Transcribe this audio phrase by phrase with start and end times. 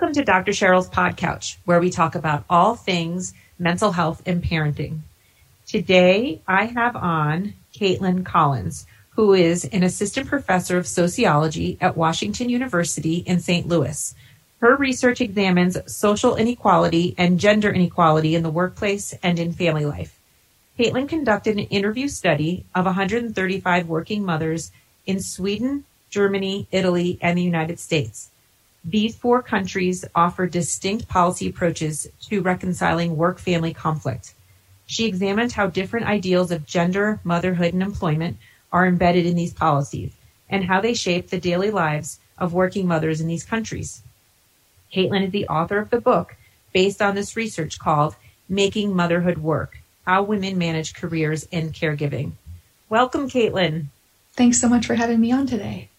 [0.00, 0.52] Welcome to Dr.
[0.52, 5.00] Cheryl's Pod Couch, where we talk about all things mental health and parenting.
[5.66, 12.48] Today, I have on Caitlyn Collins, who is an assistant professor of sociology at Washington
[12.48, 13.68] University in St.
[13.68, 14.14] Louis.
[14.60, 20.18] Her research examines social inequality and gender inequality in the workplace and in family life.
[20.78, 24.72] Caitlyn conducted an interview study of 135 working mothers
[25.04, 28.29] in Sweden, Germany, Italy, and the United States.
[28.84, 34.34] These four countries offer distinct policy approaches to reconciling work family conflict.
[34.86, 38.38] She examined how different ideals of gender, motherhood, and employment
[38.72, 40.12] are embedded in these policies
[40.48, 44.02] and how they shape the daily lives of working mothers in these countries.
[44.92, 46.36] Caitlyn is the author of the book
[46.72, 48.16] based on this research called
[48.48, 52.32] Making Motherhood Work How Women Manage Careers and Caregiving.
[52.88, 53.86] Welcome, Caitlyn.
[54.32, 55.90] Thanks so much for having me on today.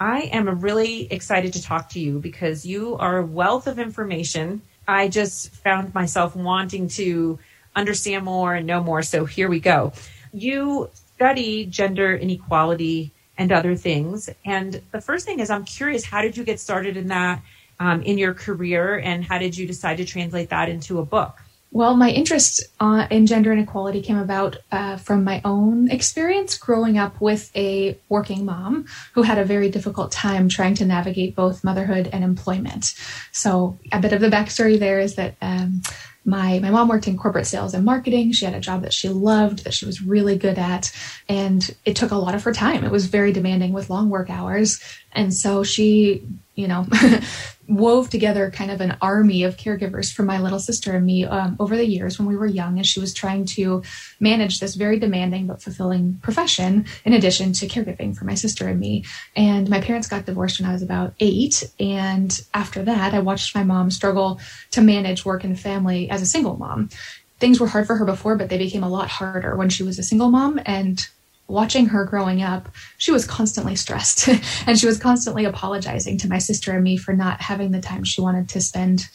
[0.00, 4.62] I am really excited to talk to you because you are a wealth of information.
[4.88, 7.38] I just found myself wanting to
[7.76, 9.02] understand more and know more.
[9.02, 9.92] So here we go.
[10.32, 14.30] You study gender inequality and other things.
[14.46, 17.42] And the first thing is, I'm curious, how did you get started in that
[17.78, 21.42] um, in your career and how did you decide to translate that into a book?
[21.72, 26.98] Well, my interest uh, in gender inequality came about uh, from my own experience growing
[26.98, 31.62] up with a working mom who had a very difficult time trying to navigate both
[31.62, 32.94] motherhood and employment.
[33.30, 35.82] So, a bit of the backstory there is that um,
[36.24, 38.32] my my mom worked in corporate sales and marketing.
[38.32, 40.92] She had a job that she loved, that she was really good at,
[41.28, 42.84] and it took a lot of her time.
[42.84, 44.80] It was very demanding with long work hours,
[45.12, 46.86] and so she, you know,
[47.70, 51.56] wove together kind of an army of caregivers for my little sister and me um,
[51.60, 53.82] over the years when we were young as she was trying to
[54.18, 58.80] manage this very demanding but fulfilling profession in addition to caregiving for my sister and
[58.80, 59.04] me.
[59.36, 63.54] And my parents got divorced when i was about eight and after that i watched
[63.54, 64.40] my mom struggle
[64.72, 66.90] to manage work and family as a single mom.
[67.38, 69.98] Things were hard for her before but they became a lot harder when she was
[69.98, 71.06] a single mom and
[71.50, 74.28] watching her growing up, she was constantly stressed
[74.66, 78.04] and she was constantly apologizing to my sister and me for not having the time
[78.04, 79.08] she wanted to spend,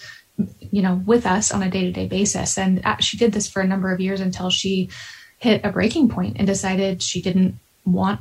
[0.60, 2.58] you know, with us on a day to day basis.
[2.58, 4.90] And uh, she did this for a number of years until she
[5.38, 8.20] hit a breaking point and decided she didn't want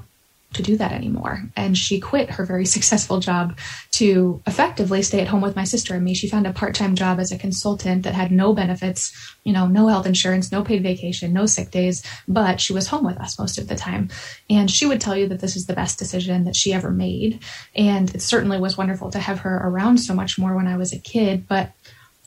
[0.54, 1.42] to do that anymore.
[1.56, 3.59] And she quit her very successful job
[3.92, 6.15] to effectively stay at home with my sister and me.
[6.15, 9.12] She found a part time job as a consultant that had no benefits,
[9.44, 13.04] you know, no health insurance, no paid vacation, no sick days, but she was home
[13.04, 14.09] with us most of the time.
[14.50, 17.41] And she would tell you that this is the best decision that she ever made.
[17.75, 20.93] And it certainly was wonderful to have her around so much more when I was
[20.93, 21.47] a kid.
[21.47, 21.72] But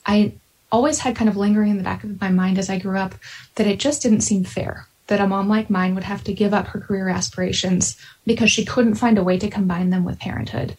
[0.05, 0.33] I
[0.71, 3.15] always had kind of lingering in the back of my mind as I grew up
[3.55, 6.53] that it just didn't seem fair that a mom like mine would have to give
[6.53, 10.75] up her career aspirations because she couldn't find a way to combine them with parenthood.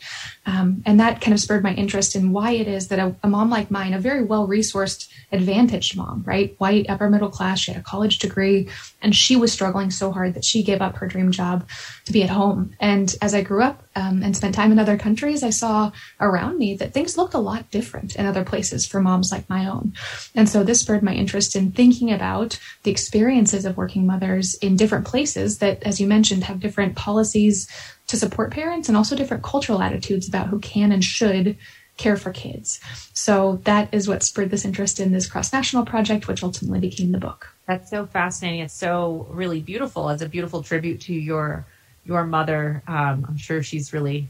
[0.47, 3.29] Um, and that kind of spurred my interest in why it is that a, a
[3.29, 6.55] mom like mine, a very well resourced, advantaged mom, right?
[6.59, 8.69] White, upper middle class, she had a college degree,
[9.03, 11.69] and she was struggling so hard that she gave up her dream job
[12.05, 12.75] to be at home.
[12.81, 16.59] And as I grew up um, and spent time in other countries, I saw around
[16.59, 19.95] me that things looked a lot different in other places for moms like my own.
[20.35, 24.77] And so this spurred my interest in thinking about the experiences of working mothers in
[24.77, 27.69] different places that, as you mentioned, have different policies policies
[28.07, 31.57] to support parents and also different cultural attitudes about who can and should
[31.97, 32.81] care for kids.
[33.13, 37.13] So that is what spurred this interest in this cross national project, which ultimately became
[37.13, 37.49] the book.
[37.67, 38.61] That's so fascinating.
[38.61, 40.09] It's so really beautiful.
[40.11, 41.67] It's a beautiful tribute to your
[42.05, 42.83] your mother.
[42.87, 44.29] Um, I'm sure she's really,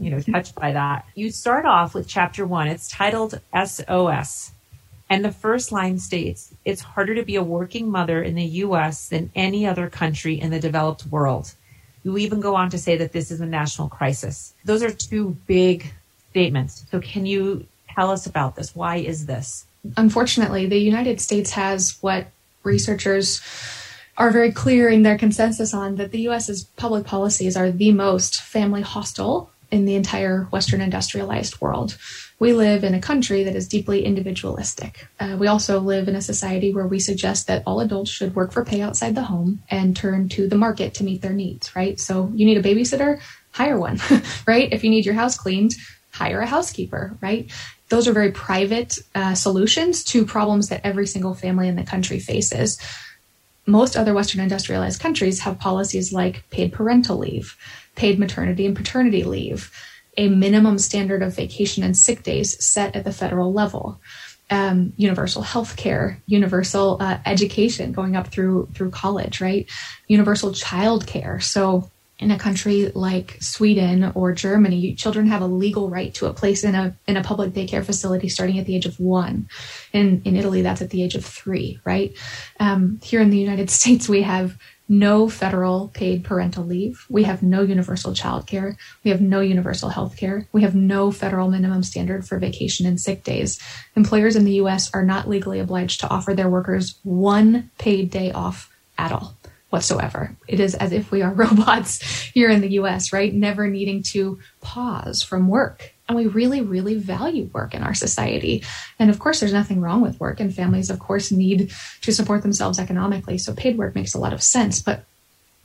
[0.00, 1.06] you know, touched by that.
[1.14, 2.66] You start off with chapter one.
[2.66, 4.52] It's titled SOS.
[5.08, 9.08] And the first line states, it's harder to be a working mother in the US
[9.08, 11.54] than any other country in the developed world.
[12.06, 14.54] You even go on to say that this is a national crisis.
[14.64, 15.92] Those are two big
[16.30, 16.86] statements.
[16.88, 18.76] So, can you tell us about this?
[18.76, 19.66] Why is this?
[19.96, 22.28] Unfortunately, the United States has what
[22.62, 23.40] researchers
[24.16, 28.40] are very clear in their consensus on that the US's public policies are the most
[28.40, 31.96] family hostile in the entire Western industrialized world
[32.38, 35.06] we live in a country that is deeply individualistic.
[35.18, 38.52] Uh, we also live in a society where we suggest that all adults should work
[38.52, 41.98] for pay outside the home and turn to the market to meet their needs, right?
[41.98, 43.20] So you need a babysitter,
[43.52, 43.98] hire one,
[44.46, 44.70] right?
[44.70, 45.74] If you need your house cleaned,
[46.10, 47.50] hire a housekeeper, right?
[47.88, 52.18] Those are very private uh, solutions to problems that every single family in the country
[52.18, 52.78] faces.
[53.64, 57.56] Most other Western industrialized countries have policies like paid parental leave,
[57.96, 59.72] paid maternity and paternity leave
[60.16, 64.00] a minimum standard of vacation and sick days set at the federal level.
[64.48, 69.68] Um, universal health care, universal uh, education going up through through college, right?
[70.06, 71.40] Universal child care.
[71.40, 76.32] So in a country like Sweden or Germany, children have a legal right to a
[76.32, 79.48] place in a in a public daycare facility starting at the age of one.
[79.92, 82.16] In in Italy, that's at the age of three, right?
[82.60, 84.56] Um, here in the United States, we have
[84.88, 87.06] no federal paid parental leave.
[87.08, 88.76] We have no universal child care.
[89.04, 90.46] We have no universal health care.
[90.52, 93.60] We have no federal minimum standard for vacation and sick days.
[93.96, 98.30] Employers in the US are not legally obliged to offer their workers one paid day
[98.30, 99.36] off at all
[99.70, 100.36] whatsoever.
[100.46, 102.00] It is as if we are robots
[102.32, 103.34] here in the US, right?
[103.34, 105.95] Never needing to pause from work.
[106.08, 108.62] And we really, really value work in our society.
[108.98, 111.72] And of course, there's nothing wrong with work, and families, of course, need
[112.02, 113.38] to support themselves economically.
[113.38, 114.80] So paid work makes a lot of sense.
[114.80, 115.04] But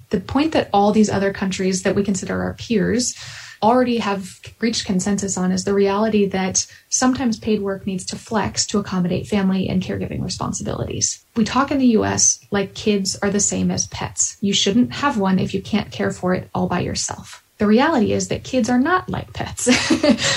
[0.10, 3.16] the point that all these other countries that we consider our peers
[3.64, 8.66] already have reached consensus on is the reality that sometimes paid work needs to flex
[8.66, 11.24] to accommodate family and caregiving responsibilities.
[11.36, 14.38] We talk in the US like kids are the same as pets.
[14.42, 18.12] You shouldn't have one if you can't care for it all by yourself the reality
[18.12, 19.70] is that kids are not like pets,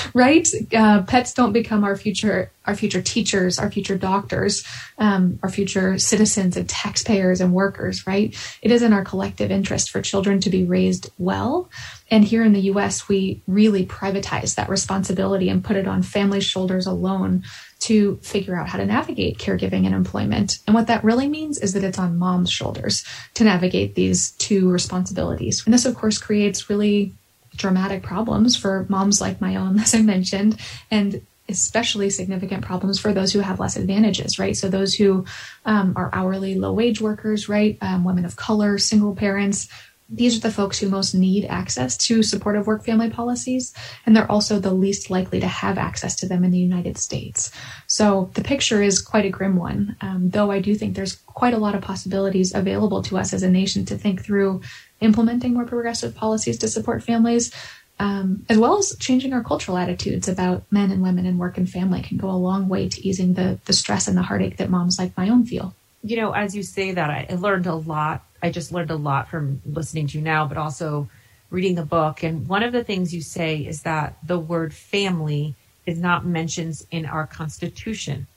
[0.13, 0.47] right?
[0.71, 4.63] Uh, pets don't become our future, our future teachers, our future doctors,
[4.99, 8.37] um, our future citizens and taxpayers and workers, right?
[8.61, 11.67] It is in our collective interest for children to be raised well.
[12.11, 16.45] And here in the U.S., we really privatize that responsibility and put it on families'
[16.45, 17.43] shoulders alone
[17.81, 20.59] to figure out how to navigate caregiving and employment.
[20.65, 23.05] And what that really means is that it's on mom's shoulders
[23.35, 25.63] to navigate these two responsibilities.
[25.65, 27.13] And this, of course, creates really
[27.55, 33.13] dramatic problems for moms like my own, as I mentioned, and especially significant problems for
[33.13, 34.57] those who have less advantages, right?
[34.57, 35.25] So those who
[35.65, 37.77] um, are hourly low wage workers, right?
[37.81, 39.69] Um, women of color, single parents,
[40.07, 43.73] these are the folks who most need access to supportive work family policies,
[44.05, 47.51] and they're also the least likely to have access to them in the United States.
[47.87, 51.55] So the picture is quite a grim one, um, though I do think there's quite
[51.55, 54.61] a lot of possibilities available to us as a nation to think through
[55.01, 57.51] implementing more progressive policies to support families.
[57.97, 61.69] Um, as well as changing our cultural attitudes about men and women and work and
[61.69, 64.69] family can go a long way to easing the, the stress and the heartache that
[64.69, 65.73] moms like my own feel.
[66.03, 69.27] You know, as you say that, I learned a lot I just learned a lot
[69.27, 71.09] from listening to you now, but also
[71.49, 72.21] reading the book.
[72.21, 75.55] And one of the things you say is that the word family
[75.87, 78.27] is not mentioned in our Constitution,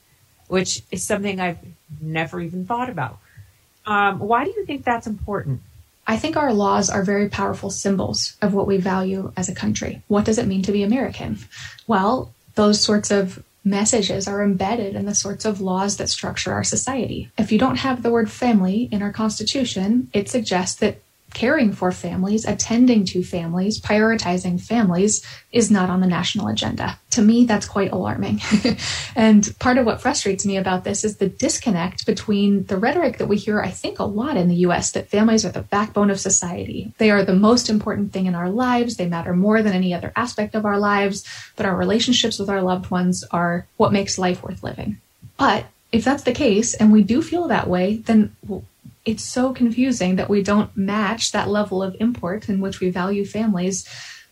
[0.47, 1.59] which is something I've
[2.01, 3.19] never even thought about.
[3.85, 5.61] Um, why do you think that's important?
[6.07, 10.01] I think our laws are very powerful symbols of what we value as a country.
[10.07, 11.37] What does it mean to be American?
[11.85, 16.63] Well, those sorts of messages are embedded in the sorts of laws that structure our
[16.63, 17.31] society.
[17.37, 21.01] If you don't have the word family in our Constitution, it suggests that
[21.33, 26.99] caring for families, attending to families, prioritizing families is not on the national agenda.
[27.11, 28.41] To me, that's quite alarming.
[29.15, 33.27] and part of what frustrates me about this is the disconnect between the rhetoric that
[33.27, 36.19] we hear, I think, a lot in the US that families are the backbone of
[36.19, 36.93] society.
[36.97, 38.97] They are the most important thing in our lives.
[38.97, 42.61] They matter more than any other aspect of our lives, but our relationships with our
[42.61, 44.99] loved ones are what makes life worth living.
[45.37, 48.35] But if that's the case, and we do feel that way, then
[49.05, 53.25] it's so confusing that we don't match that level of import in which we value
[53.25, 53.87] families.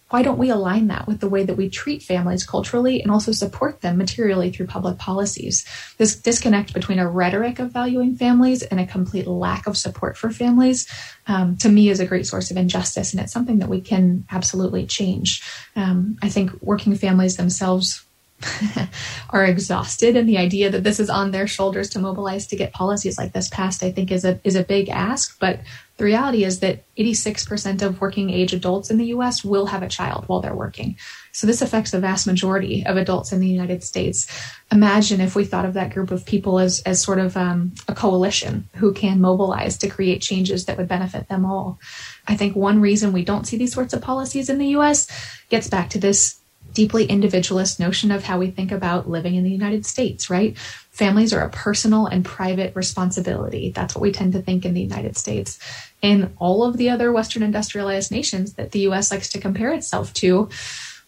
[0.10, 3.34] Why don't we align that with the way that we treat families culturally and also
[3.34, 5.66] support them materially through public policies?
[5.98, 10.30] This disconnect between a rhetoric of valuing families and a complete lack of support for
[10.30, 10.88] families,
[11.28, 14.26] um, to me, is a great source of injustice, and it's something that we can
[14.32, 15.44] absolutely change.
[15.76, 18.07] Um, I think working families themselves
[19.32, 22.72] are exhausted and the idea that this is on their shoulders to mobilize to get
[22.72, 25.60] policies like this passed i think is a is a big ask but
[25.98, 29.90] the reality is that 86% of working age adults in the US will have a
[29.90, 30.96] child while they're working.
[31.32, 34.28] So this affects the vast majority of adults in the United States.
[34.72, 37.96] Imagine if we thought of that group of people as, as sort of um, a
[37.96, 41.80] coalition who can mobilize to create changes that would benefit them all.
[42.28, 45.08] I think one reason we don't see these sorts of policies in the US
[45.50, 46.40] gets back to this
[46.74, 50.58] deeply individualist notion of how we think about living in the United States, right?
[50.92, 53.72] Families are a personal and private responsibility.
[53.72, 55.58] That's what we tend to think in the United States.
[56.04, 60.14] In all of the other Western industrialized nations that the US likes to compare itself
[60.16, 60.50] to,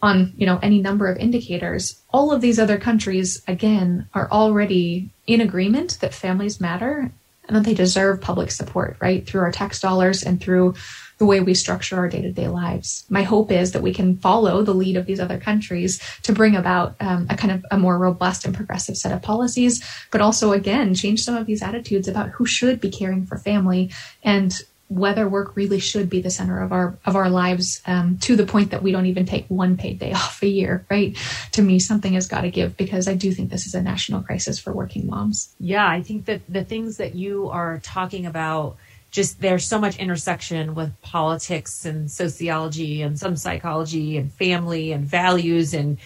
[0.02, 5.10] on you know any number of indicators all of these other countries again are already
[5.28, 7.12] in agreement that families matter
[7.50, 10.76] and that they deserve public support right through our tax dollars and through
[11.18, 13.06] the way we structure our day to day lives.
[13.10, 16.56] My hope is that we can follow the lead of these other countries to bring
[16.56, 20.54] about um, a kind of a more robust and progressive set of policies, but also,
[20.54, 23.92] again, change some of these attitudes about who should be caring for family
[24.24, 28.36] and whether work really should be the center of our of our lives um, to
[28.36, 31.18] the point that we don't even take one paid day off a year right
[31.52, 34.22] to me something has got to give because i do think this is a national
[34.22, 38.76] crisis for working moms yeah i think that the things that you are talking about
[39.12, 45.04] just there's so much intersection with politics and sociology and some psychology and family and
[45.06, 45.98] values and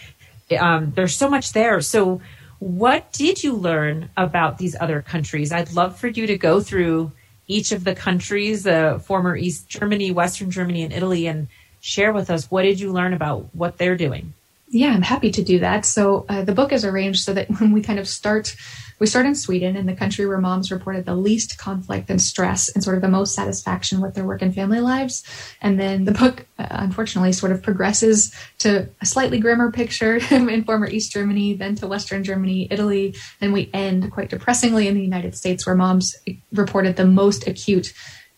[0.58, 1.80] um, there's so much there.
[1.80, 2.20] So,
[2.58, 5.52] what did you learn about these other countries?
[5.52, 7.12] I'd love for you to go through
[7.46, 11.48] each of the countries, uh, former East Germany, Western Germany, and Italy, and
[11.80, 14.32] share with us what did you learn about what they're doing.
[14.74, 15.86] Yeah, I'm happy to do that.
[15.86, 18.56] So uh, the book is arranged so that when we kind of start
[19.00, 22.68] we start in Sweden, in the country where moms reported the least conflict and stress
[22.68, 25.24] and sort of the most satisfaction with their work and family lives.
[25.60, 30.64] And then the book, uh, unfortunately, sort of progresses to a slightly grimmer picture in
[30.64, 35.02] former East Germany, then to Western Germany, Italy, and we end quite depressingly in the
[35.02, 36.16] United States, where moms
[36.52, 37.92] reported the most acute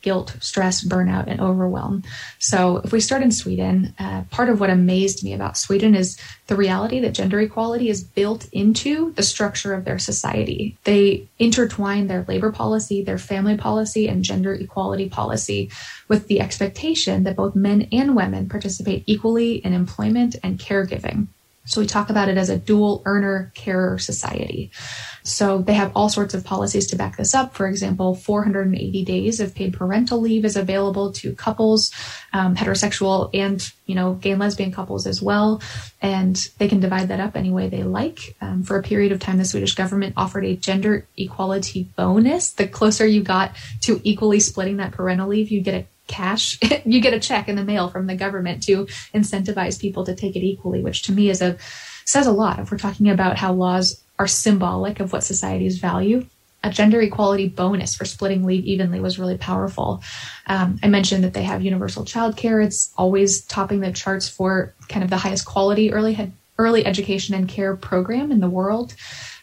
[0.07, 2.05] guilt, stress, burnout, and overwhelm.
[2.39, 6.17] So, if we start in Sweden, uh, part of what amazed me about Sweden is
[6.47, 10.79] the reality that gender equality is built into the structure of their society.
[10.85, 15.73] They intertwine their labor policy, their family policy, and gender equality policy
[16.07, 21.27] with the expectation that both men and women participate equally in employment and caregiving.
[21.67, 24.71] So we talk about it as a dual earner carer society.
[25.25, 27.55] So they have all sorts of policies to back this up.
[27.55, 31.93] For example, 480 days of paid parental leave is available to couples,
[32.33, 35.61] um, heterosexual and you know gay and lesbian couples as well,
[36.01, 38.37] and they can divide that up any way they like.
[38.41, 42.53] Um, for a period of time, the Swedish government offered a gender equality bonus.
[42.53, 47.01] The closer you got to equally splitting that parental leave, you get a cash you
[47.01, 50.45] get a check in the mail from the government to incentivize people to take it
[50.45, 51.57] equally which to me is a
[52.05, 56.25] says a lot if we're talking about how laws are symbolic of what societies value
[56.67, 60.03] a gender equality bonus for splitting leave evenly was really powerful.
[60.49, 62.65] Um, I mentioned that they have universal childcare.
[62.65, 67.49] It's always topping the charts for kind of the highest quality early early education and
[67.49, 68.95] care program in the world,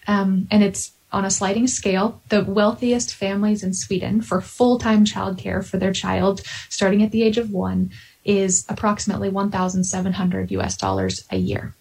[0.07, 5.05] um, and it's on a sliding scale, the wealthiest families in Sweden for full time
[5.05, 7.91] childcare for their child starting at the age of one
[8.25, 11.75] is approximately 1,700 US dollars a year.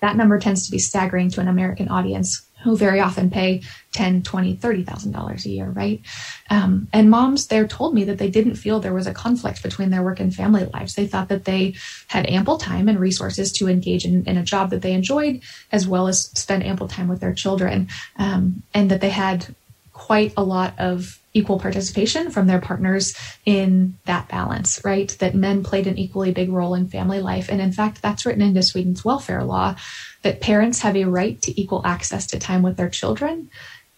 [0.00, 4.22] That number tends to be staggering to an American audience who very often pay 10
[4.22, 6.00] 20 30000 dollars a year right?
[6.50, 9.90] Um, and moms there told me that they didn't feel there was a conflict between
[9.90, 10.94] their work and family lives.
[10.94, 11.74] They thought that they
[12.08, 15.86] had ample time and resources to engage in, in a job that they enjoyed as
[15.86, 17.88] well as spend ample time with their children.
[18.16, 19.54] Um, and that they had
[19.92, 23.14] quite a lot of equal participation from their partners
[23.46, 25.16] in that balance, right?
[25.18, 27.48] That men played an equally big role in family life.
[27.48, 29.76] And in fact, that's written into Sweden's welfare law
[30.22, 33.50] that parents have a right to equal access to time with their children.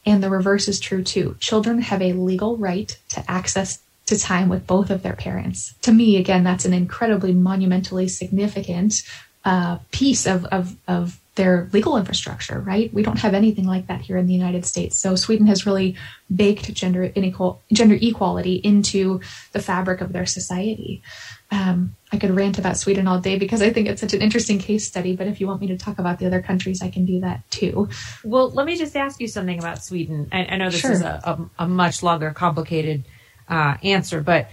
[0.07, 1.37] And the reverse is true too.
[1.41, 5.75] Children have a legal right to access to time with both of their parents.
[5.83, 9.03] To me, again, that's an incredibly monumentally significant
[9.45, 12.93] uh, piece of, of, of their legal infrastructure, right?
[12.95, 14.97] We don't have anything like that here in the United States.
[14.99, 15.97] So Sweden has really
[16.35, 19.21] baked gender inequal, gender equality into
[19.53, 21.03] the fabric of their society.
[21.51, 24.59] Um, I could rant about Sweden all day because I think it's such an interesting
[24.59, 25.17] case study.
[25.17, 27.49] But if you want me to talk about the other countries, I can do that
[27.51, 27.89] too.
[28.23, 30.29] Well, let me just ask you something about Sweden.
[30.31, 30.93] I, I know this sure.
[30.93, 33.05] is a, a, a, much longer, complicated
[33.49, 34.49] uh, answer, but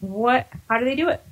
[0.00, 0.48] what?
[0.68, 1.22] How do they do it?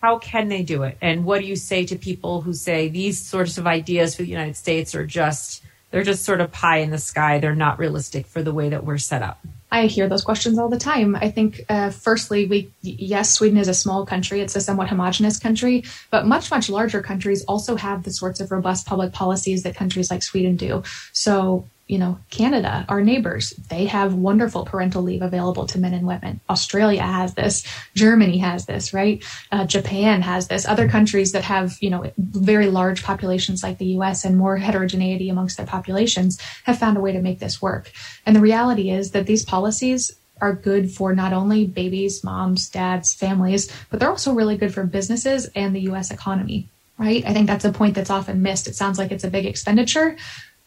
[0.00, 0.98] How can they do it?
[1.00, 4.28] And what do you say to people who say these sorts of ideas for the
[4.28, 7.38] United States are just they're just sort of pie in the sky.
[7.38, 9.40] They're not realistic for the way that we're set up.
[9.72, 11.14] I hear those questions all the time.
[11.14, 15.38] I think, uh, firstly, we yes, Sweden is a small country; it's a somewhat homogenous
[15.38, 19.76] country, but much much larger countries also have the sorts of robust public policies that
[19.76, 20.82] countries like Sweden do.
[21.12, 26.06] So you know, Canada, our neighbors, they have wonderful parental leave available to men and
[26.06, 26.40] women.
[26.48, 27.66] Australia has this.
[27.96, 29.24] Germany has this, right?
[29.50, 30.68] Uh, Japan has this.
[30.68, 35.28] Other countries that have, you know, very large populations like the US and more heterogeneity
[35.30, 37.90] amongst their populations have found a way to make this work.
[38.24, 43.12] And the reality is that these policies are good for not only babies, moms, dads,
[43.12, 46.68] families, but they're also really good for businesses and the US economy
[47.00, 47.24] right?
[47.26, 48.68] I think that's a point that's often missed.
[48.68, 50.16] It sounds like it's a big expenditure,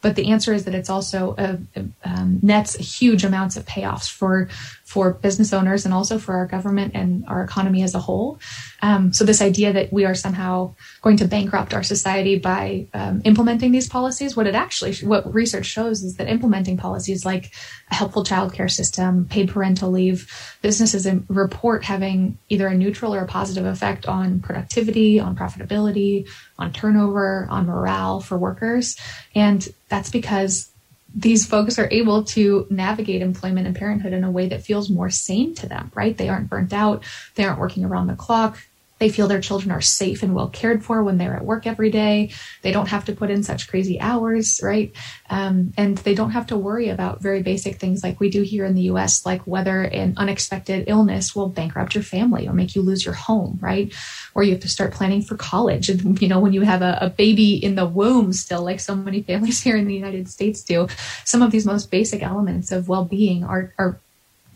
[0.04, 4.06] but the answer is that it's also a, a, um, nets huge amounts of payoffs
[4.06, 4.50] for
[4.84, 8.38] for business owners and also for our government and our economy as a whole.
[8.82, 13.22] Um, so this idea that we are somehow going to bankrupt our society by um,
[13.24, 17.52] implementing these policies, what it actually, what research shows is that implementing policies like
[17.90, 23.26] a helpful childcare system, paid parental leave, businesses report having either a neutral or a
[23.26, 28.96] positive effect on productivity, on profitability, on turnover, on morale for workers.
[29.34, 30.70] And that's because
[31.14, 35.10] these folks are able to navigate employment and parenthood in a way that feels more
[35.10, 36.16] sane to them, right?
[36.16, 37.04] They aren't burnt out.
[37.36, 38.58] They aren't working around the clock.
[39.04, 41.90] They feel their children are safe and well cared for when they're at work every
[41.90, 42.30] day.
[42.62, 44.96] They don't have to put in such crazy hours, right?
[45.28, 48.64] Um, and they don't have to worry about very basic things like we do here
[48.64, 52.80] in the US, like whether an unexpected illness will bankrupt your family or make you
[52.80, 53.92] lose your home, right?
[54.34, 55.90] Or you have to start planning for college.
[55.90, 58.96] And, you know, when you have a, a baby in the womb still, like so
[58.96, 60.88] many families here in the United States do,
[61.26, 64.00] some of these most basic elements of well being are, are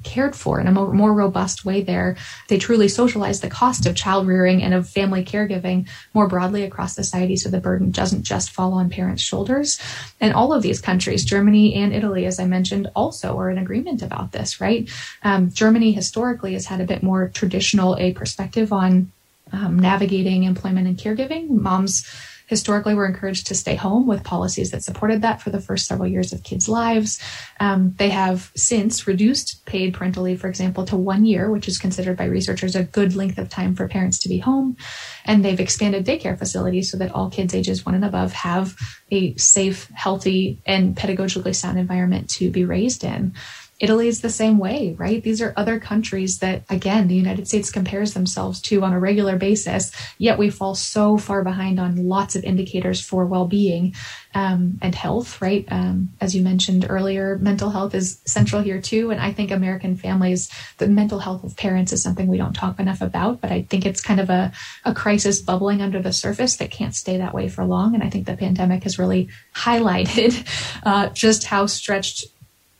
[0.08, 2.16] cared for in a more, more, robust way there.
[2.48, 6.94] They truly socialize the cost of child rearing and of family caregiving more broadly across
[6.94, 9.78] society so the burden doesn't just fall on parents' shoulders.
[10.18, 14.00] And all of these countries, Germany and Italy, as I mentioned, also are in agreement
[14.00, 14.88] about this, right?
[15.22, 19.12] Um, Germany historically has had a bit more traditional a perspective on
[19.52, 21.50] um, navigating employment and caregiving.
[21.50, 22.06] Moms
[22.48, 25.86] historically we were encouraged to stay home with policies that supported that for the first
[25.86, 27.20] several years of kids' lives.
[27.60, 31.78] Um, they have since reduced paid parental leave, for example, to one year, which is
[31.78, 34.76] considered by researchers a good length of time for parents to be home.
[35.24, 38.76] And they've expanded daycare facilities so that all kids ages one and above have
[39.10, 43.34] a safe, healthy, and pedagogically sound environment to be raised in.
[43.80, 45.22] Italy is the same way, right?
[45.22, 49.36] These are other countries that, again, the United States compares themselves to on a regular
[49.36, 53.94] basis, yet we fall so far behind on lots of indicators for well being
[54.34, 55.64] um, and health, right?
[55.70, 59.10] Um, as you mentioned earlier, mental health is central here too.
[59.10, 62.80] And I think American families, the mental health of parents is something we don't talk
[62.80, 64.52] enough about, but I think it's kind of a,
[64.84, 67.94] a crisis bubbling under the surface that can't stay that way for long.
[67.94, 70.46] And I think the pandemic has really highlighted
[70.82, 72.26] uh, just how stretched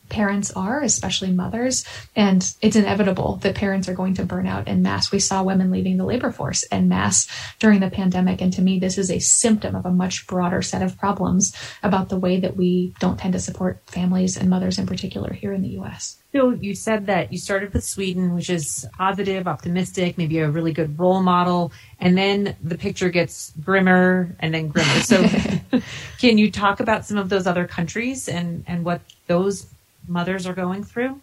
[0.09, 1.85] parents are, especially mothers.
[2.15, 5.11] And it's inevitable that parents are going to burn out en masse.
[5.11, 7.27] We saw women leaving the labor force en masse
[7.59, 8.41] during the pandemic.
[8.41, 12.09] And to me, this is a symptom of a much broader set of problems about
[12.09, 15.61] the way that we don't tend to support families and mothers in particular here in
[15.61, 16.17] the US.
[16.31, 20.73] So you said that you started with Sweden, which is positive, optimistic, maybe a really
[20.73, 24.99] good role model, and then the picture gets grimmer and then grimmer.
[25.01, 25.23] So
[26.19, 29.65] can you talk about some of those other countries and, and what those
[30.09, 31.21] mothers are going through?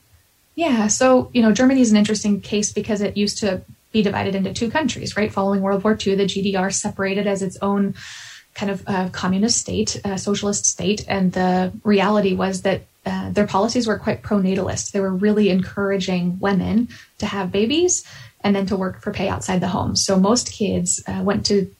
[0.54, 3.62] Yeah, so, you know, Germany is an interesting case because it used to
[3.92, 5.32] be divided into two countries, right?
[5.32, 7.94] Following World War II, the GDR separated as its own
[8.54, 11.04] kind of uh, communist state, uh, socialist state.
[11.08, 14.92] And the reality was that uh, their policies were quite pronatalist.
[14.92, 18.04] They were really encouraging women to have babies
[18.40, 19.94] and then to work for pay outside the home.
[19.94, 21.70] So most kids uh, went to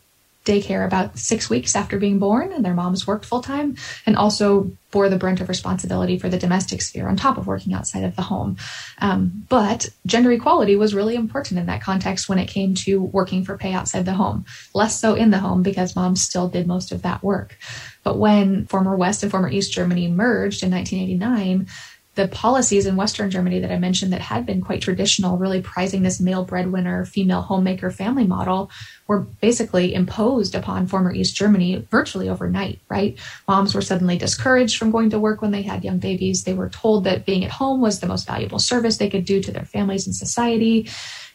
[0.46, 4.70] daycare about six weeks after being born, and their moms worked full time and also
[4.90, 8.16] bore the brunt of responsibility for the domestic sphere on top of working outside of
[8.16, 8.56] the home.
[8.98, 13.44] Um, but gender equality was really important in that context when it came to working
[13.44, 16.92] for pay outside the home, less so in the home because moms still did most
[16.92, 17.58] of that work.
[18.04, 21.66] But when former West and former East Germany merged in 1989,
[22.16, 26.02] the policies in Western Germany that I mentioned that had been quite traditional, really prizing
[26.02, 28.70] this male breadwinner, female homemaker family model,
[29.06, 33.18] were basically imposed upon former East Germany virtually overnight, right?
[33.46, 36.44] Moms were suddenly discouraged from going to work when they had young babies.
[36.44, 39.42] They were told that being at home was the most valuable service they could do
[39.42, 40.88] to their families and society.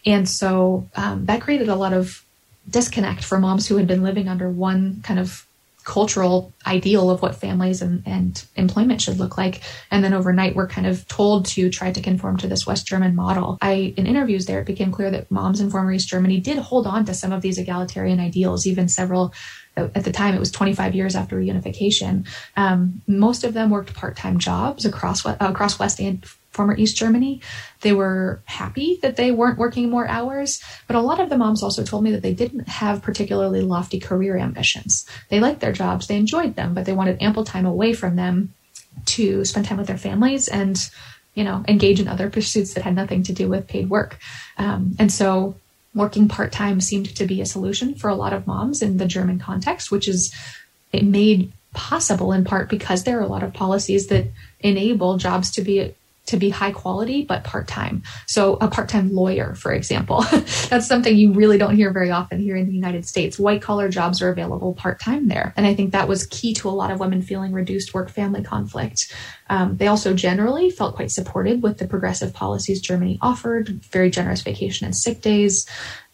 [0.04, 2.26] And so um, that created a lot of
[2.68, 5.46] disconnect for moms who had been living under one kind of
[5.84, 9.62] cultural ideal of what families and, and employment should look like.
[9.90, 13.16] And then overnight, we're kind of told to try to conform to this West German
[13.16, 13.58] model.
[13.62, 16.86] I, in interviews there, it became clear that moms in former East Germany did hold
[16.86, 19.34] on to some of these egalitarian ideals, even several
[19.78, 24.38] at the time it was 25 years after reunification um, most of them worked part-time
[24.38, 27.42] jobs across across west and former East Germany.
[27.82, 31.64] They were happy that they weren't working more hours, but a lot of the moms
[31.64, 35.06] also told me that they didn't have particularly lofty career ambitions.
[35.30, 38.54] They liked their jobs, they enjoyed them, but they wanted ample time away from them
[39.06, 40.78] to spend time with their families and,
[41.34, 44.20] you know, engage in other pursuits that had nothing to do with paid work.
[44.58, 45.56] Um, and so
[45.96, 49.06] working part time seemed to be a solution for a lot of moms in the
[49.06, 50.34] German context, which is
[50.92, 54.28] it made possible in part because there are a lot of policies that
[54.60, 55.94] enable jobs to be
[56.28, 58.04] to be high quality but part-time.
[58.28, 60.22] So a part-time lawyer for example
[60.70, 63.40] that's something you really don't hear very often here in the united states.
[63.40, 65.54] White collar jobs are available part-time there.
[65.58, 68.44] And i think that was key to a lot of women feeling reduced work family
[68.44, 69.14] conflict.
[69.50, 74.42] Um, they also generally felt quite supported with the progressive policies germany offered very generous
[74.42, 75.68] vacation and sick days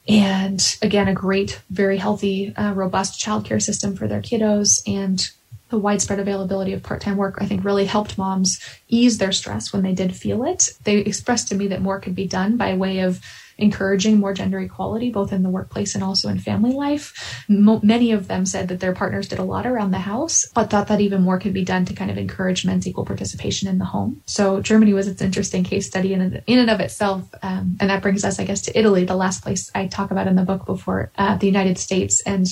[0.08, 5.30] and again a great very healthy uh, robust childcare system for their kiddos and
[5.70, 9.74] the widespread availability of part time work, I think, really helped moms ease their stress
[9.74, 10.70] when they did feel it.
[10.84, 13.22] They expressed to me that more could be done by way of
[13.58, 17.44] encouraging more gender equality, both in the workplace and also in family life.
[17.50, 20.70] Mo- many of them said that their partners did a lot around the house, but
[20.70, 23.80] thought that even more could be done to kind of encourage men's equal participation in
[23.80, 24.22] the home.
[24.26, 27.24] So Germany was its interesting case study in, in and of itself.
[27.42, 30.28] Um, and that brings us, I guess, to Italy, the last place I talk about
[30.28, 32.22] in the book before uh, the United States.
[32.22, 32.48] And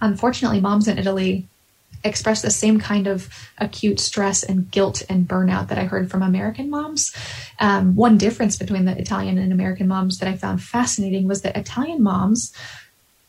[0.00, 1.48] unfortunately, moms in Italy
[2.02, 6.22] express the same kind of acute stress and guilt and burnout that I heard from
[6.22, 7.14] American moms.
[7.58, 11.56] Um, one difference between the Italian and American moms that I found fascinating was that
[11.56, 12.52] Italian moms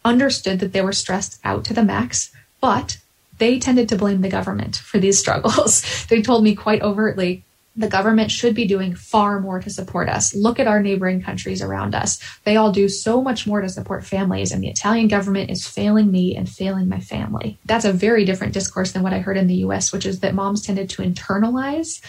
[0.04, 2.98] understood that they were stressed out to the max, but
[3.38, 6.06] they tended to blame the government for these struggles.
[6.08, 7.44] they told me quite overtly,
[7.76, 10.36] the government should be doing far more to support us.
[10.36, 12.20] Look at our neighboring countries around us.
[12.44, 16.12] They all do so much more to support families, and the Italian government is failing
[16.12, 17.58] me and failing my family.
[17.66, 20.36] That's a very different discourse than what I heard in the US, which is that
[20.36, 22.02] moms tended to internalize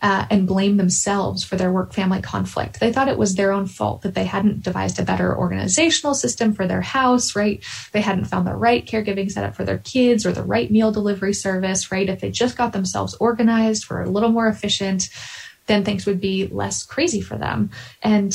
[0.00, 2.78] uh, and blame themselves for their work family conflict.
[2.78, 6.52] They thought it was their own fault that they hadn't devised a better organizational system
[6.52, 7.64] for their house, right?
[7.92, 11.34] They hadn't found the right caregiving setup for their kids or the right meal delivery
[11.34, 12.08] service, right?
[12.08, 15.08] If they just got themselves organized, were a little more efficient,
[15.66, 17.70] then things would be less crazy for them.
[18.00, 18.34] And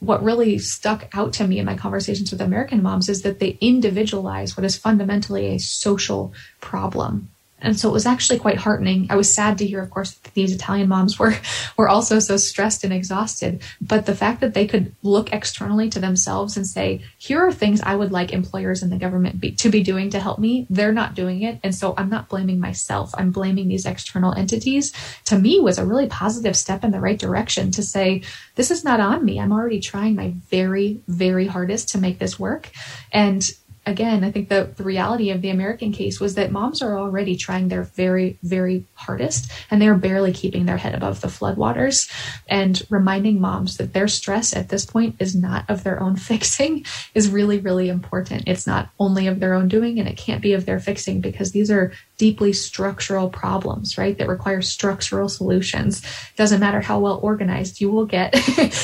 [0.00, 3.56] what really stuck out to me in my conversations with American moms is that they
[3.60, 9.06] individualize what is fundamentally a social problem and so it was actually quite heartening.
[9.08, 11.34] I was sad to hear, of course, that these Italian moms were,
[11.76, 13.62] were also so stressed and exhausted.
[13.80, 17.80] But the fact that they could look externally to themselves and say, here are things
[17.80, 20.66] I would like employers and the government be, to be doing to help me.
[20.68, 21.58] They're not doing it.
[21.62, 23.14] And so I'm not blaming myself.
[23.16, 24.92] I'm blaming these external entities
[25.24, 28.22] to me was a really positive step in the right direction to say,
[28.54, 29.40] this is not on me.
[29.40, 32.70] I'm already trying my very, very hardest to make this work.
[33.12, 33.48] And
[33.86, 37.36] again, I think the, the reality of the American case was that moms are already
[37.36, 42.10] trying their very, very hardest and they're barely keeping their head above the floodwaters
[42.48, 46.84] and reminding moms that their stress at this point is not of their own fixing
[47.14, 48.44] is really, really important.
[48.46, 51.52] It's not only of their own doing and it can't be of their fixing because
[51.52, 54.18] these are deeply structural problems, right?
[54.18, 56.02] That require structural solutions.
[56.34, 58.34] Doesn't matter how well organized you will get.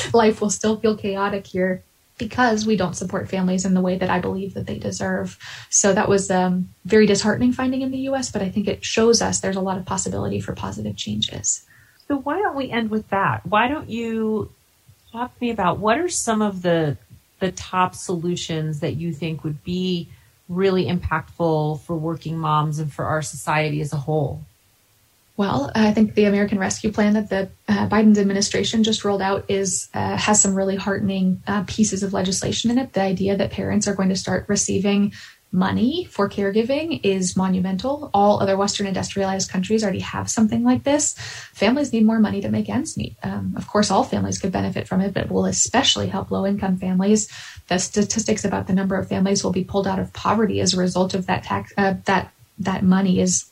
[0.13, 1.83] Life will still feel chaotic here
[2.17, 5.37] because we don't support families in the way that I believe that they deserve.
[5.69, 9.21] So that was um, very disheartening finding in the US, but I think it shows
[9.21, 11.65] us there's a lot of possibility for positive changes.
[12.07, 13.45] So why don't we end with that?
[13.45, 14.51] Why don't you
[15.11, 16.97] talk to me about what are some of the
[17.39, 20.09] the top solutions that you think would be
[20.47, 24.43] really impactful for working moms and for our society as a whole?
[25.35, 29.45] Well, I think the American Rescue Plan that the uh, Biden administration just rolled out
[29.49, 32.93] is uh, has some really heartening uh, pieces of legislation in it.
[32.93, 35.13] The idea that parents are going to start receiving
[35.51, 38.11] money for caregiving is monumental.
[38.13, 41.13] All other Western industrialized countries already have something like this.
[41.53, 43.15] Families need more money to make ends meet.
[43.23, 46.45] Um, of course, all families could benefit from it, but it will especially help low
[46.45, 47.31] income families.
[47.67, 50.79] The statistics about the number of families will be pulled out of poverty as a
[50.79, 53.45] result of that tax uh, that that money is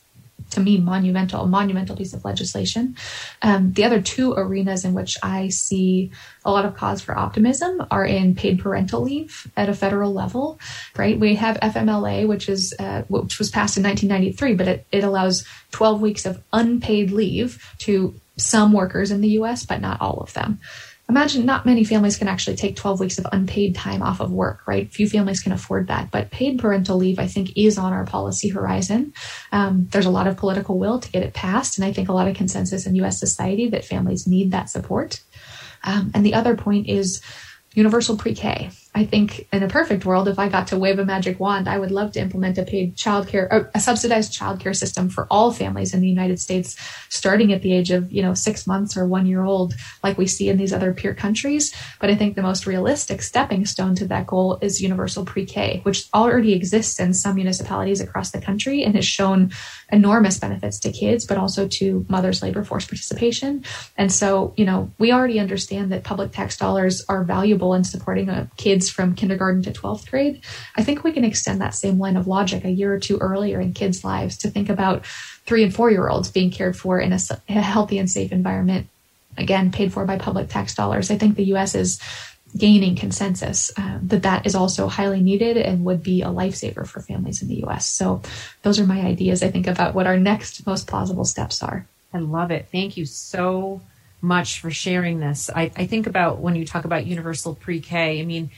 [0.52, 2.96] to me monumental, monumental piece of legislation.
[3.42, 6.12] Um, the other two arenas in which I see
[6.46, 10.60] a lot of cause for optimism are in paid parental leave at a federal level.
[10.96, 15.04] Right, we have FMLA, which is uh, which was passed in 1993, but it, it
[15.04, 20.20] allows 12 weeks of unpaid leave to some workers in the U.S., but not all
[20.20, 20.60] of them
[21.12, 24.66] imagine not many families can actually take 12 weeks of unpaid time off of work,
[24.66, 24.92] right?
[24.92, 26.10] Few families can afford that.
[26.10, 29.14] But paid parental leave, I think, is on our policy horizon.
[29.52, 31.78] Um, there's a lot of political will to get it passed.
[31.78, 35.22] And I think a lot of consensus in US society that families need that support.
[35.84, 37.22] Um, and the other point is
[37.74, 38.72] universal pre K.
[38.94, 41.80] I think in a perfect world, if I got to wave a magic wand, I
[41.80, 45.94] would love to implement a paid childcare, uh, a subsidized childcare system for all families
[45.94, 46.76] in the United States,
[47.08, 49.74] starting at the age of, you know, six months or one year old,
[50.04, 51.74] like we see in these other peer countries.
[52.02, 56.10] But I think the most realistic stepping stone to that goal is universal pre-K, which
[56.14, 59.52] already exists in some municipalities across the country and has shown
[59.90, 63.64] enormous benefits to kids, but also to mothers' labor force participation.
[63.98, 68.28] And so, you know, we already understand that public tax dollars are valuable in supporting
[68.28, 70.42] a kid kids from kindergarten to 12th grade,
[70.76, 73.62] I think we can extend that same line of logic a year or two earlier
[73.62, 75.06] in kids' lives to think about
[75.46, 78.88] three and four year olds being cared for in a, a healthy and safe environment,
[79.38, 81.12] again, paid for by public tax dollars.
[81.12, 82.00] I think the US is
[82.58, 87.02] gaining consensus uh, that that is also highly needed and would be a lifesaver for
[87.02, 87.86] families in the US.
[87.86, 88.22] So
[88.64, 91.86] those are my ideas, I think, about what our next most plausible steps are.
[92.14, 92.68] I love it.
[92.72, 93.82] Thank you so
[94.22, 95.50] much for sharing this.
[95.54, 98.52] I, I think about when you talk about universal pre K, I mean,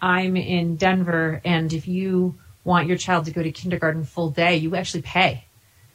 [0.00, 4.56] I'm in Denver, and if you want your child to go to kindergarten full day,
[4.56, 5.44] you actually pay.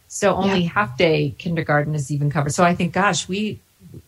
[0.07, 0.69] So only yeah.
[0.69, 2.53] half day kindergarten is even covered.
[2.53, 3.59] So I think, gosh, we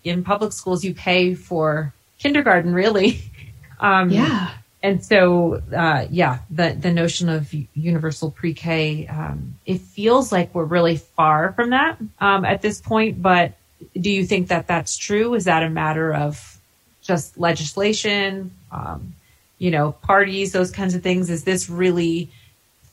[0.03, 3.21] in public schools you pay for kindergarten really.
[3.79, 4.51] Um, yeah.
[4.82, 10.63] And so, uh, yeah, the, the notion of universal pre-K, um, it feels like we're
[10.63, 13.53] really far from that, um, at this point, but
[13.99, 15.34] do you think that that's true?
[15.34, 16.62] Is that a matter of
[17.01, 19.15] just legislation, um,
[19.63, 21.30] you know, parties, those kinds of things?
[21.30, 22.30] Is this really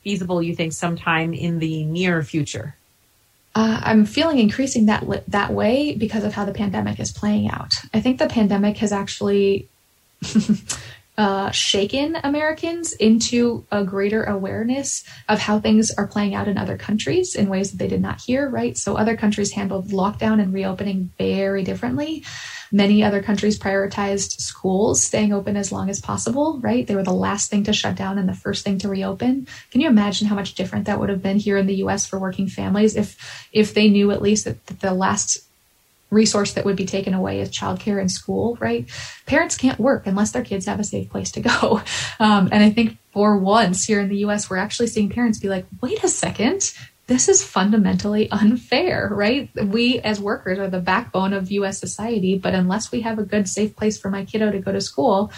[0.03, 2.77] feasible, you think, sometime in the near future?
[3.53, 7.73] Uh, I'm feeling increasing that that way because of how the pandemic is playing out.
[7.93, 9.67] I think the pandemic has actually
[11.17, 16.77] uh, shaken Americans into a greater awareness of how things are playing out in other
[16.77, 18.47] countries in ways that they did not hear.
[18.47, 22.23] Right, so other countries handled lockdown and reopening very differently.
[22.71, 26.87] Many other countries prioritized schools staying open as long as possible, right?
[26.87, 29.47] They were the last thing to shut down and the first thing to reopen.
[29.71, 32.17] Can you imagine how much different that would have been here in the US for
[32.17, 33.17] working families if
[33.51, 35.39] if they knew at least that, that the last
[36.11, 38.87] resource that would be taken away is childcare and school, right?
[39.25, 41.81] Parents can't work unless their kids have a safe place to go.
[42.19, 45.49] Um, and I think for once here in the US, we're actually seeing parents be
[45.49, 46.71] like, wait a second,
[47.11, 49.49] this is fundamentally unfair, right?
[49.61, 53.49] We as workers are the backbone of US society, but unless we have a good,
[53.49, 55.29] safe place for my kiddo to go to school,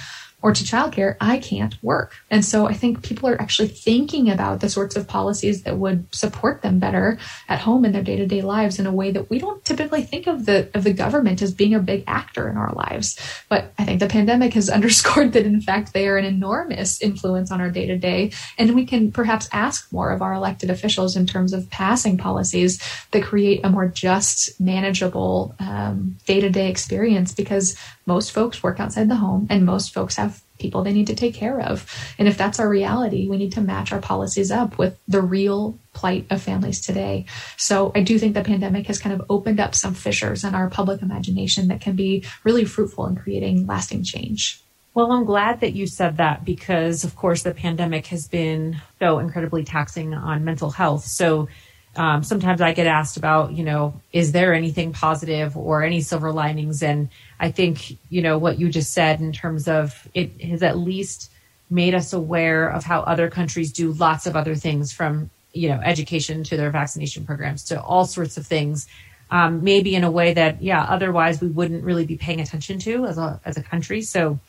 [0.43, 2.17] or to childcare, I can't work.
[2.29, 6.13] And so I think people are actually thinking about the sorts of policies that would
[6.13, 9.63] support them better at home in their day-to-day lives in a way that we don't
[9.63, 13.17] typically think of the of the government as being a big actor in our lives.
[13.47, 17.49] But I think the pandemic has underscored that in fact they are an enormous influence
[17.49, 21.53] on our day-to-day and we can perhaps ask more of our elected officials in terms
[21.53, 28.61] of passing policies that create a more just, manageable um, day-to-day experience because most folks
[28.61, 31.89] work outside the home and most folks have people they need to take care of.
[32.17, 35.77] And if that's our reality, we need to match our policies up with the real
[35.93, 37.25] plight of families today.
[37.57, 40.69] So I do think the pandemic has kind of opened up some fissures in our
[40.69, 44.61] public imagination that can be really fruitful in creating lasting change.
[44.93, 49.17] Well, I'm glad that you said that because, of course, the pandemic has been so
[49.17, 51.05] incredibly taxing on mental health.
[51.05, 51.47] So
[51.95, 56.31] um, sometimes I get asked about, you know, is there anything positive or any silver
[56.31, 56.81] linings?
[56.81, 60.77] And I think, you know, what you just said in terms of it has at
[60.77, 61.31] least
[61.69, 65.79] made us aware of how other countries do lots of other things from, you know,
[65.83, 68.87] education to their vaccination programs to all sorts of things.
[69.29, 73.05] Um, maybe in a way that, yeah, otherwise we wouldn't really be paying attention to
[73.05, 74.01] as a, as a country.
[74.01, 74.39] So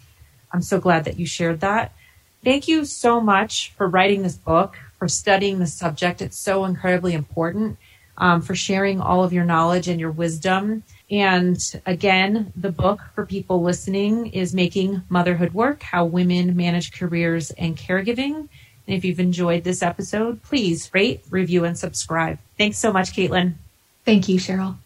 [0.53, 1.93] I'm so glad that you shared that.
[2.43, 6.23] Thank you so much for writing this book for studying the subject.
[6.23, 7.77] It's so incredibly important
[8.17, 10.83] um, for sharing all of your knowledge and your wisdom.
[11.11, 17.51] And again, the book for people listening is Making Motherhood Work How Women Manage Careers
[17.51, 18.49] and Caregiving.
[18.87, 22.39] And if you've enjoyed this episode, please rate, review, and subscribe.
[22.57, 23.57] Thanks so much, Caitlyn.
[24.07, 24.77] Thank you, Cheryl.